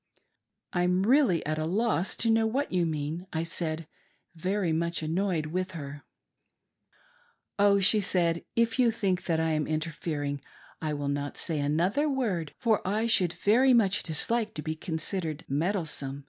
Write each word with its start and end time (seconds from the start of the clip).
"I'm 0.73 1.03
really 1.03 1.45
at 1.45 1.59
a 1.59 1.65
loss 1.65 2.15
to 2.15 2.31
know 2.31 2.47
what 2.47 2.71
you 2.71 2.87
mean," 2.87 3.27
I 3.31 3.43
said, 3.43 3.87
very 4.33 4.73
much 4.73 5.03
annoyed 5.03 5.45
with 5.45 5.73
her." 5.73 6.01
Oh," 7.59 7.79
she 7.79 7.99
said," 7.99 8.43
If 8.55 8.79
you 8.79 8.89
think 8.89 9.25
that 9.25 9.39
I 9.39 9.51
am 9.51 9.67
interfering, 9.67 10.41
I 10.81 10.95
will 10.95 11.07
not 11.07 11.37
say 11.37 11.59
another 11.59 12.09
word, 12.09 12.55
for 12.57 12.81
I 12.83 13.05
should 13.05 13.33
very 13.33 13.75
much 13.75 14.01
dislike 14.01 14.55
to 14.55 14.63
be 14.63 14.75
considered 14.75 15.45
meddlesome. 15.47 16.19